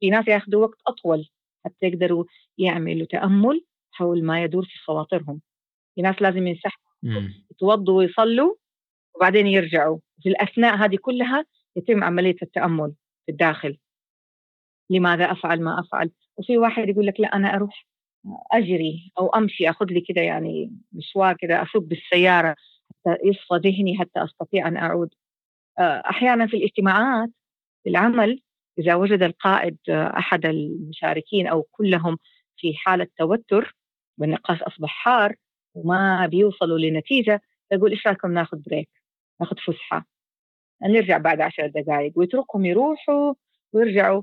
في 0.00 0.10
ناس 0.10 0.28
يأخذوا 0.28 0.62
وقت 0.62 0.78
أطول 0.86 1.28
حتى 1.64 1.86
يقدروا 1.86 2.24
يعملوا 2.58 3.06
تأمل 3.06 3.64
حول 3.92 4.24
ما 4.24 4.42
يدور 4.44 4.64
في 4.64 4.78
خواطرهم. 4.78 5.40
في 5.94 6.02
ناس 6.02 6.22
لازم 6.22 6.46
ينسحبوا 6.46 6.90
يتوضوا 7.50 7.98
ويصلوا 7.98 8.54
وبعدين 9.14 9.46
يرجعوا. 9.46 9.98
في 10.22 10.28
الأثناء 10.28 10.76
هذه 10.76 10.96
كلها 10.96 11.44
يتم 11.76 12.04
عملية 12.04 12.36
التأمل 12.42 12.94
في 13.26 13.32
الداخل. 13.32 13.78
لماذا 14.90 15.32
أفعل 15.32 15.62
ما 15.62 15.80
أفعل؟ 15.80 16.10
وفي 16.36 16.58
واحد 16.58 16.88
يقول 16.88 17.06
لك 17.06 17.20
لا 17.20 17.36
أنا 17.36 17.54
أروح 17.54 17.86
أجري 18.52 19.12
أو 19.18 19.28
أمشي 19.28 19.70
أخذ 19.70 19.86
لي 19.86 20.00
كده 20.00 20.20
يعني 20.22 20.72
مشوار 20.92 21.36
كده 21.36 21.62
اسوق 21.62 21.82
بالسيارة 21.82 22.56
حتى 22.90 23.16
يصفى 23.24 23.54
ذهني 23.54 23.98
حتى 23.98 24.24
أستطيع 24.24 24.68
أن 24.68 24.76
أعود. 24.76 25.10
آه، 25.78 26.02
أحيانا 26.10 26.46
في 26.46 26.56
الاجتماعات 26.56 27.30
في 27.84 27.90
العمل 27.90 28.40
إذا 28.78 28.94
وجد 28.94 29.22
القائد 29.22 29.78
آه، 29.88 30.18
أحد 30.18 30.46
المشاركين 30.46 31.46
أو 31.46 31.62
كلهم 31.62 32.18
في 32.56 32.74
حالة 32.76 33.06
توتر 33.18 33.76
والنقاش 34.18 34.62
أصبح 34.62 34.88
حار 34.90 35.34
وما 35.74 36.26
بيوصلوا 36.26 36.78
لنتيجة 36.78 37.42
يقول 37.72 37.90
إيش 37.90 38.06
رايكم 38.06 38.32
ناخذ 38.32 38.58
بريك 38.66 38.90
ناخذ 39.40 39.56
فسحة؟ 39.56 40.06
نرجع 40.82 41.18
بعد 41.18 41.40
عشر 41.40 41.66
دقائق 41.66 42.12
ويتركهم 42.16 42.64
يروحوا 42.64 43.34
ويرجعوا. 43.72 44.22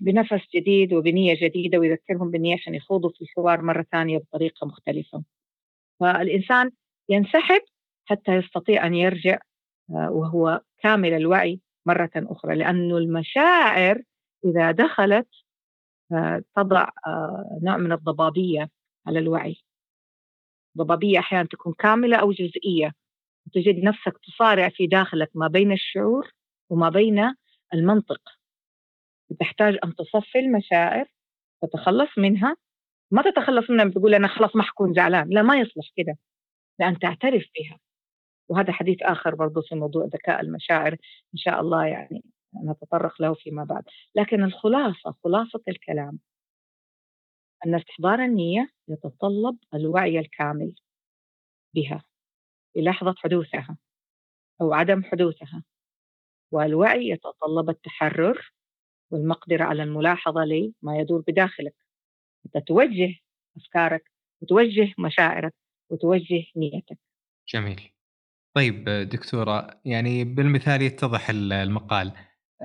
بنفس 0.00 0.40
جديد 0.54 0.92
وبنية 0.92 1.34
جديدة 1.42 1.78
ويذكرهم 1.78 2.30
بالنية 2.30 2.54
عشان 2.54 2.74
يخوضوا 2.74 3.10
في 3.10 3.22
الحوار 3.22 3.62
مرة 3.62 3.86
ثانية 3.92 4.18
بطريقة 4.18 4.66
مختلفة. 4.66 5.22
فالإنسان 6.00 6.70
ينسحب 7.08 7.60
حتى 8.06 8.32
يستطيع 8.32 8.86
أن 8.86 8.94
يرجع 8.94 9.38
آه، 9.90 10.10
وهو 10.10 10.60
كامل 10.78 11.12
الوعي 11.12 11.60
مرة 11.86 12.10
أخرى 12.16 12.56
لأن 12.56 12.90
المشاعر 12.90 14.02
إذا 14.44 14.70
دخلت 14.70 15.28
آه، 16.12 16.42
تضع 16.56 16.88
آه، 17.06 17.58
نوع 17.62 17.76
من 17.76 17.92
الضبابية 17.92 18.70
على 19.06 19.18
الوعي. 19.18 19.56
ضبابية 20.78 21.18
أحيانا 21.18 21.48
تكون 21.48 21.74
كاملة 21.78 22.16
أو 22.16 22.32
جزئية. 22.32 22.92
وتجد 23.46 23.84
نفسك 23.84 24.18
تصارع 24.26 24.68
في 24.68 24.86
داخلك 24.86 25.30
ما 25.34 25.48
بين 25.48 25.72
الشعور 25.72 26.32
وما 26.70 26.88
بين 26.88 27.34
المنطق. 27.74 28.20
تحتاج 29.40 29.78
أن 29.84 29.94
تصفي 29.94 30.38
المشاعر 30.38 31.06
تتخلص 31.62 32.18
منها. 32.18 32.56
ما 33.10 33.22
تتخلص 33.22 33.70
منها 33.70 33.84
بتقول 33.84 34.14
أنا 34.14 34.28
خلاص 34.28 34.56
ما 34.56 34.62
حكون 34.62 34.94
زعلان. 34.94 35.28
لا 35.30 35.42
ما 35.42 35.56
يصلح 35.60 35.90
كده. 35.96 36.18
لأن 36.80 36.98
تعترف 36.98 37.44
بها 37.58 37.78
وهذا 38.48 38.72
حديث 38.72 38.98
آخر 39.02 39.34
برضو 39.34 39.62
في 39.62 39.74
موضوع 39.74 40.04
ذكاء 40.04 40.40
المشاعر. 40.40 40.92
إن 41.34 41.38
شاء 41.38 41.60
الله 41.60 41.86
يعني 41.86 42.22
نتطرق 42.64 43.22
له 43.22 43.34
فيما 43.34 43.64
بعد. 43.64 43.84
لكن 44.14 44.44
الخلاصة 44.44 45.14
خلاصة 45.24 45.62
الكلام. 45.68 46.18
أن 47.66 47.74
استحضار 47.74 48.24
النية 48.24 48.70
يتطلب 48.88 49.58
الوعي 49.74 50.18
الكامل 50.18 50.74
بها 51.74 52.04
في 52.74 52.80
لحظة 52.82 53.14
حدوثها 53.18 53.78
أو 54.60 54.72
عدم 54.74 55.02
حدوثها. 55.04 55.64
والوعي 56.52 57.08
يتطلب 57.08 57.70
التحرر 57.70 58.52
والمقدرة 59.14 59.64
على 59.64 59.82
الملاحظة 59.82 60.44
لما 60.44 60.98
يدور 60.98 61.24
بداخلك. 61.28 61.74
أنت 62.46 62.66
توجه 62.66 63.14
أفكارك 63.56 64.10
وتوجه 64.42 64.92
مشاعرك 64.98 65.54
وتوجه 65.90 66.44
نيتك. 66.56 66.98
جميل. 67.48 67.80
طيب 68.56 68.84
دكتورة 68.88 69.80
يعني 69.84 70.24
بالمثال 70.24 70.82
يتضح 70.82 71.30
المقال 71.30 72.12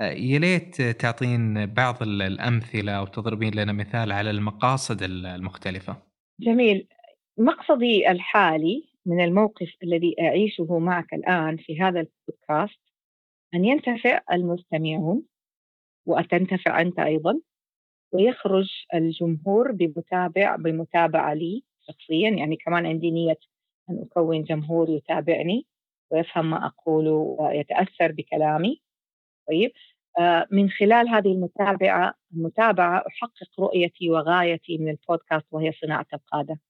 يا 0.00 0.38
ليت 0.38 0.82
تعطين 0.82 1.66
بعض 1.66 2.02
الأمثلة 2.02 2.92
أو 2.92 3.06
تضربين 3.06 3.54
لنا 3.54 3.72
مثال 3.72 4.12
على 4.12 4.30
المقاصد 4.30 5.02
المختلفة. 5.02 6.02
جميل. 6.40 6.88
مقصدي 7.38 8.10
الحالي 8.10 8.90
من 9.06 9.24
الموقف 9.24 9.74
الذي 9.82 10.14
أعيشه 10.20 10.78
معك 10.78 11.14
الآن 11.14 11.56
في 11.56 11.80
هذا 11.80 12.00
البودكاست 12.00 12.80
أن 13.54 13.64
ينتفع 13.64 14.20
المستمعون 14.32 15.22
وتنتفع 16.10 16.80
أنت 16.80 16.98
أيضا. 16.98 17.40
ويخرج 18.12 18.70
الجمهور 18.94 19.72
بمتابع 19.72 20.56
بمتابعة 20.56 21.34
لي 21.34 21.62
شخصيا. 21.80 22.30
يعني 22.30 22.56
كمان 22.56 22.86
عندي 22.86 23.10
نية 23.10 23.38
أن 23.90 24.02
أكون 24.02 24.42
جمهور 24.42 24.90
يتابعني 24.90 25.66
ويفهم 26.10 26.50
ما 26.50 26.66
أقوله 26.66 27.36
ويتأثر 27.38 28.12
بكلامي. 28.12 28.82
طيب 29.48 29.72
آه، 30.18 30.46
من 30.50 30.70
خلال 30.70 31.08
هذه 31.08 31.32
المتابعة 31.32 32.14
المتابعة 32.34 33.04
أحقق 33.08 33.60
رؤيتي 33.60 34.10
وغايتي 34.10 34.78
من 34.78 34.88
البودكاست 34.88 35.46
وهي 35.50 35.72
صناعة 35.72 36.06
القادة. 36.14 36.60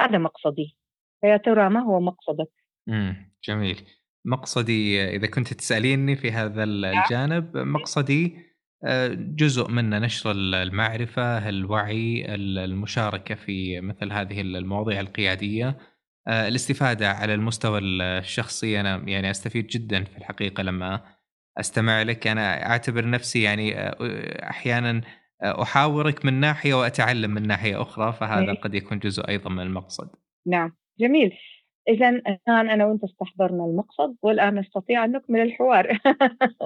هذا 0.00 0.18
مقصدي. 0.18 0.76
فيا 1.20 1.36
ترى 1.36 1.68
ما 1.68 1.80
هو 1.80 2.00
مقصدك؟ 2.00 2.50
امم 2.88 3.32
جميل. 3.44 3.80
مقصدي 4.24 5.04
إذا 5.04 5.26
كنت 5.26 5.54
تسأليني 5.54 6.16
في 6.16 6.30
هذا 6.30 6.64
الجانب 6.64 7.56
مقصدي 7.56 8.49
جزء 9.14 9.70
منه 9.70 9.98
نشر 9.98 10.30
المعرفة 10.30 11.48
الوعي 11.48 12.34
المشاركة 12.34 13.34
في 13.34 13.80
مثل 13.80 14.12
هذه 14.12 14.40
المواضيع 14.40 15.00
القيادية. 15.00 15.78
آه، 16.28 16.48
الاستفادة 16.48 17.10
على 17.10 17.34
المستوى 17.34 17.80
الشخصي 17.82 18.80
أنا 18.80 18.96
يعني 18.96 19.30
أستفيد 19.30 19.66
جدا 19.66 20.04
في 20.04 20.18
الحقيقة 20.18 20.62
لما 20.62 21.00
أستمع 21.60 22.02
لك. 22.02 22.26
أنا 22.26 22.70
أعتبر 22.70 23.10
نفسي 23.10 23.42
يعني 23.42 23.78
آه، 23.78 24.50
أحيانا 24.50 25.00
أحاورك 25.42 26.24
من 26.24 26.40
ناحية 26.40 26.74
وأتعلم 26.74 27.30
من 27.30 27.46
ناحية 27.46 27.82
أخرى 27.82 28.12
فهذا 28.12 28.52
قد 28.52 28.74
يكون 28.74 28.98
جزء 28.98 29.28
أيضا 29.28 29.50
من 29.50 29.60
المقصد. 29.60 30.10
نعم 30.46 30.76
جميل. 30.98 31.32
إذا 31.88 32.08
الآن 32.08 32.70
أنا 32.70 32.86
وأنت 32.86 33.04
استحضرنا 33.04 33.64
المقصد 33.64 34.16
والآن 34.22 34.58
نستطيع 34.58 35.04
أن 35.04 35.12
نكمل 35.12 35.40
الحوار. 35.40 35.98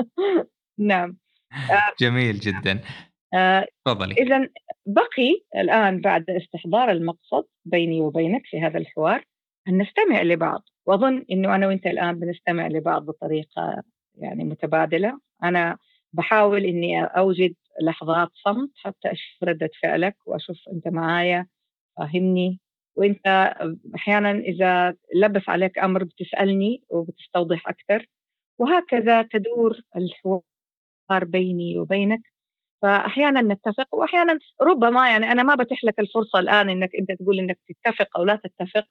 نعم. 0.79 1.09
آه، 1.11 1.24
جميل 2.01 2.39
جدا. 2.39 2.81
آه، 3.35 3.67
تفضلي. 3.85 4.15
اذا 4.15 4.49
بقي 4.87 5.43
الآن 5.57 6.01
بعد 6.01 6.31
استحضار 6.31 6.91
المقصد 6.91 7.45
بيني 7.65 8.01
وبينك 8.01 8.43
في 8.45 8.61
هذا 8.61 8.79
الحوار 8.79 9.25
أن 9.69 9.79
نستمع 9.83 10.23
لبعض. 10.23 10.63
وأظن 10.87 11.25
إنه 11.31 11.55
أنا 11.55 11.67
وأنت 11.67 11.87
الآن 11.87 12.19
بنستمع 12.19 12.67
لبعض 12.67 13.07
بطريقة 13.07 13.83
يعني 14.15 14.45
متبادلة. 14.45 15.19
أنا 15.43 15.79
بحاول 16.13 16.65
إني 16.65 17.05
أوجد 17.05 17.55
لحظات 17.83 18.29
صمت 18.35 18.71
حتى 18.77 19.13
أشوف 19.13 19.45
ردة 19.45 19.71
فعلك 19.83 20.17
وأشوف 20.27 20.57
أنت 20.73 20.89
معايا. 20.89 21.47
فاهمني 21.99 22.61
وأنت 22.97 23.55
أحيانا 23.95 24.31
إذا 24.31 24.97
لبس 25.15 25.49
عليك 25.49 25.79
أمر 25.79 26.05
بتسألني 26.05 26.83
وبتستوضح 26.89 27.69
أكثر. 27.69 28.07
وهكذا 28.59 29.23
تدور 29.23 29.81
الحوار 29.97 30.41
بيني 31.11 31.79
وبينك. 31.79 32.21
فاحيانا 32.83 33.43
نتفق 33.43 33.95
واحيانا 33.95 34.39
ربما 34.63 35.11
يعني 35.11 35.33
أنا 35.33 35.43
ما 35.43 35.55
بتح 35.55 35.85
لك 35.85 36.01
الفرصة 36.01 36.39
الآن 36.39 36.69
إنك 36.71 36.91
أنت 37.01 37.13
تقول 37.13 37.39
إنك 37.39 37.59
تتفق 37.69 38.19
أو 38.19 38.25
لا 38.25 38.37
تتفق. 38.37 38.87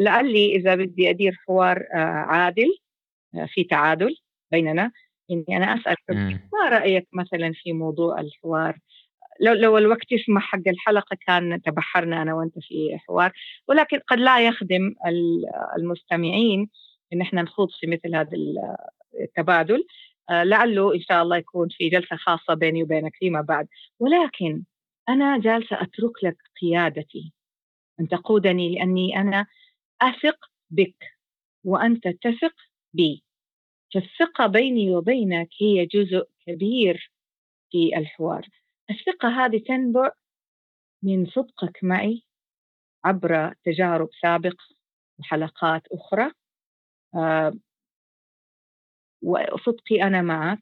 لعلي 0.00 0.56
إذا 0.56 0.74
بدي 0.74 1.10
أدير 1.10 1.32
حوار 1.46 1.78
آه، 1.94 1.96
عادل 1.98 2.78
آه، 3.34 3.46
في 3.48 3.64
تعادل 3.64 4.16
بيننا 4.52 4.92
إني 5.30 5.56
أنا 5.56 5.66
اسالك 5.66 5.98
ما 6.52 6.68
رأيك 6.68 7.08
مثلا 7.12 7.52
في 7.54 7.72
موضوع 7.72 8.20
الحوار؟ 8.20 8.78
لو 9.40 9.52
لو 9.52 9.78
الوقت 9.78 10.12
يسمح 10.12 10.42
حق 10.42 10.68
الحلقة 10.68 11.16
كان 11.26 11.62
تبحرنا 11.62 12.22
أنا 12.22 12.34
وأنت 12.34 12.54
في 12.58 12.98
حوار 12.98 13.32
ولكن 13.68 13.98
قد 14.08 14.18
لا 14.18 14.46
يخدم 14.46 14.94
المستمعين 15.78 16.68
إن 17.12 17.20
إحنا 17.20 17.42
نخوض 17.42 17.68
في 17.80 17.86
مثل 17.86 18.16
هذا 18.16 18.30
التبادل 19.20 19.74
آه، 19.74 20.13
لعله 20.30 20.94
إن 20.94 21.00
شاء 21.00 21.22
الله 21.22 21.36
يكون 21.36 21.68
في 21.68 21.88
جلسة 21.88 22.16
خاصة 22.16 22.54
بيني 22.54 22.82
وبينك 22.82 23.16
فيما 23.16 23.40
بعد. 23.40 23.68
ولكن 23.98 24.64
أنا 25.08 25.38
جالسة 25.40 25.82
أترك 25.82 26.24
لك 26.24 26.36
قيادتي. 26.62 27.32
أن 28.00 28.08
تقودني 28.08 28.74
لأني 28.74 29.16
أنا 29.20 29.46
أثق 30.02 30.38
بك 30.70 30.96
وأنت 31.64 32.08
تثق 32.08 32.54
بي. 32.94 33.24
فالثقة 33.94 34.46
بيني 34.46 34.96
وبينك 34.96 35.48
هي 35.60 35.86
جزء 35.86 36.28
كبير 36.46 37.12
في 37.70 37.96
الحوار. 37.98 38.48
الثقة 38.90 39.28
هذه 39.28 39.58
تنبع 39.58 40.10
من 41.02 41.26
صدقك 41.26 41.78
معي 41.84 42.22
عبر 43.04 43.54
تجارب 43.64 44.08
سابقة 44.22 44.64
وحلقات 45.18 45.82
أخرى. 45.92 46.32
آه، 47.14 47.52
وصدقي 49.24 50.02
أنا 50.02 50.22
معك 50.22 50.58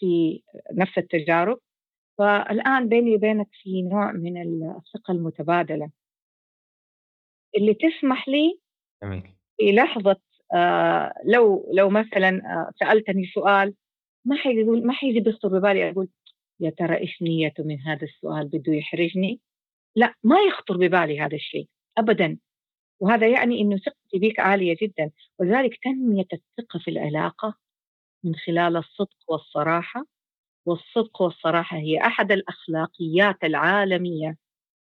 في 0.00 0.42
نفس 0.74 0.98
التجارب. 0.98 1.58
فالآن 2.18 2.88
بيني 2.88 3.14
وبينك 3.14 3.48
في 3.62 3.82
نوع 3.82 4.12
من 4.12 4.42
الثقة 4.76 5.12
المتبادلة. 5.12 5.90
اللي 7.56 7.74
تسمح 7.74 8.28
لي 8.28 8.60
في 9.56 9.72
لحظة 9.72 10.16
آه 10.54 11.14
لو 11.24 11.70
لو 11.74 11.90
مثلا 11.90 12.28
آه 12.28 12.70
سألتني 12.80 13.26
سؤال 13.34 13.74
ما 14.24 14.36
حيقول 14.36 14.86
ما 14.86 14.92
حيجي 14.92 15.20
بيخطر 15.20 15.48
ببالي 15.48 15.90
أقول 15.90 16.08
يا 16.60 16.70
ترى 16.70 16.98
إيش 16.98 17.22
نيته 17.22 17.64
من 17.64 17.80
هذا 17.80 18.04
السؤال؟ 18.04 18.48
بده 18.48 18.72
يحرجني. 18.72 19.40
لا 19.96 20.14
ما 20.24 20.36
يخطر 20.48 20.76
ببالي 20.76 21.20
هذا 21.20 21.36
الشيء 21.36 21.68
ابدا. 21.98 22.38
وهذا 23.00 23.28
يعني 23.28 23.60
إنه 23.60 23.76
ثقتي 23.76 24.18
بك 24.18 24.40
عالية 24.40 24.76
جدا. 24.82 25.10
ولذلك 25.38 25.78
تنمية 25.84 26.26
الثقة 26.32 26.78
في 26.84 26.90
العلاقة. 26.90 27.54
من 28.24 28.34
خلال 28.34 28.76
الصدق 28.76 29.16
والصراحة 29.28 30.06
والصدق 30.66 31.22
والصراحة 31.22 31.76
هي 31.76 32.00
أحد 32.00 32.32
الأخلاقيات 32.32 33.44
العالمية 33.44 34.36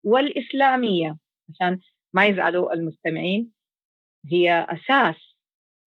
والإسلامية. 0.04 1.18
عشان 1.50 1.80
ما 2.14 2.26
يزعلوا 2.26 2.74
المستمعين 2.74 3.52
هي 4.26 4.68
أساس 4.70 5.36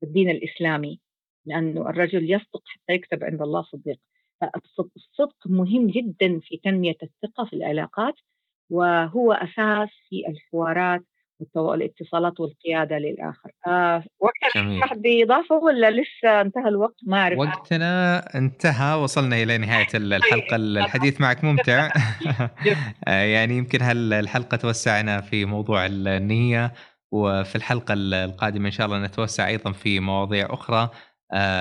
الدين 0.02 0.30
الإسلامي 0.30 1.00
لأنه 1.46 1.80
الرجل 1.90 2.30
يصدق 2.30 2.62
حتى 2.66 2.92
يكتب 2.92 3.24
عند 3.24 3.42
الله 3.42 3.62
صديق. 3.62 3.98
الصدق 4.96 5.46
مهم 5.46 5.86
جدا 5.86 6.40
في 6.40 6.56
تنمية 6.56 6.96
الثقة 7.02 7.44
في 7.44 7.52
العلاقات 7.56 8.14
وهو 8.70 9.32
أساس 9.32 9.88
في 10.08 10.28
الحوارات 10.28 11.04
والاتصالات 11.54 12.40
والقيادة 12.40 12.98
للآخر. 12.98 13.50
آه 13.66 14.04
وقتنا 14.20 14.74
يسمح 14.74 14.94
باضافه 14.94 15.54
ولا 15.54 15.90
لسه 15.90 16.40
انتهى 16.40 16.68
الوقت؟ 16.68 16.94
ما 17.06 17.18
أعرف. 17.18 17.38
وقتنا 17.38 18.18
انتهى 18.34 18.94
وصلنا 18.94 19.42
إلى 19.42 19.58
نهاية 19.58 19.86
الحلقة 19.94 20.56
الحديث 20.56 21.20
معك 21.20 21.44
ممتع. 21.44 21.88
آه، 23.08 23.22
يعني 23.22 23.56
يمكن 23.56 23.82
هالحلقه 23.82 24.56
توسعنا 24.56 25.20
في 25.20 25.44
موضوع 25.44 25.86
النية 25.86 26.72
وفي 27.12 27.56
الحلقة 27.56 27.94
القادمة 27.96 28.66
إن 28.66 28.70
شاء 28.72 28.86
الله 28.86 28.98
نتوسع 28.98 29.48
أيضا 29.48 29.72
في 29.72 30.00
مواضيع 30.00 30.46
أخرى. 30.50 30.90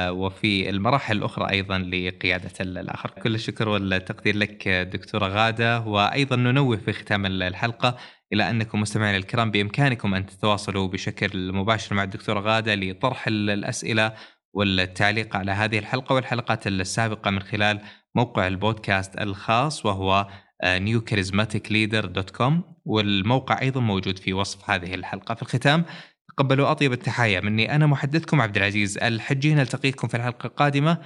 وفي 0.09 0.69
المراحل 0.69 1.17
الأخرى 1.17 1.49
أيضا 1.49 1.77
لقيادة 1.77 2.51
الآخر. 2.59 3.09
كل 3.09 3.35
الشكر 3.35 3.69
والتقدير 3.69 4.37
لك 4.37 4.67
دكتورة 4.67 5.27
غادة. 5.27 5.79
وأيضا 5.79 6.35
ننوه 6.35 6.77
في 6.77 6.93
ختام 6.93 7.25
الحلقة 7.25 7.97
إلى 8.33 8.49
أنكم 8.49 8.81
مستمعينا 8.81 9.17
الكرام 9.17 9.51
بإمكانكم 9.51 10.13
أن 10.13 10.25
تتواصلوا 10.25 10.87
بشكل 10.87 11.53
مباشر 11.53 11.95
مع 11.95 12.03
الدكتورة 12.03 12.39
غادة 12.39 12.75
لطرح 12.75 13.27
الأسئلة 13.27 14.13
والتعليق 14.53 15.35
على 15.35 15.51
هذه 15.51 15.79
الحلقة 15.79 16.15
والحلقات 16.15 16.67
السابقة 16.67 17.31
من 17.31 17.39
خلال 17.39 17.81
موقع 18.15 18.47
البودكاست 18.47 19.21
الخاص 19.21 19.85
وهو 19.85 20.27
newcharismaticleader.com 20.63 22.53
والموقع 22.85 23.61
أيضا 23.61 23.81
موجود 23.81 24.19
في 24.19 24.33
وصف 24.33 24.69
هذه 24.69 24.95
الحلقة. 24.95 25.35
في 25.35 25.41
الختام 25.41 25.85
تقبلوا 26.37 26.71
أطيب 26.71 26.93
التحايا 26.93 27.41
مني. 27.41 27.75
أنا 27.75 27.87
محدثكم 27.87 28.41
عبد 28.41 28.57
العزيز. 28.57 28.97
الحجي 28.97 29.53
نلتقيكم 29.53 30.07
في 30.07 30.17
الحلقة 30.17 30.47
القادمة. 30.47 30.97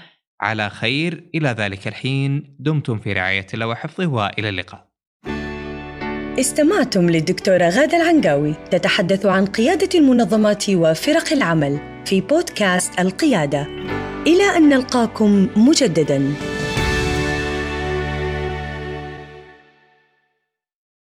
على 0.42 0.70
خير. 0.70 1.30
إلى 1.36 1.50
ذلك 1.50 1.88
الحين. 1.88 2.56
دمتم 2.60 3.00
في 3.00 3.14
رعاية 3.14 3.48
الله 3.54 3.68
وحفظه. 3.68 4.08
وإلى 4.08 4.50
اللقاء. 4.50 4.88
استمعتم 6.40 7.10
للدكتورة 7.10 7.70
غادة 7.70 7.98
العنقاوي 7.98 8.54
تتحدث 8.72 9.26
عن 9.26 9.46
قيادة 9.46 10.00
المنظمات 10.00 10.70
وفرق 10.70 11.34
العمل 11.34 12.04
في 12.06 12.22
بودكاست 12.22 13.00
القيادة. 13.00 13.68
إلى 14.28 14.58
أن 14.58 14.70
نلقاكم 14.70 15.48
مجدداً. 15.56 16.34